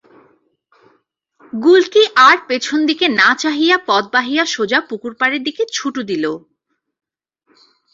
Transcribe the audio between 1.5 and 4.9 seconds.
গুলকী আর পেছন দিকে না চাহিয়া পথ বাহিয়া সোজা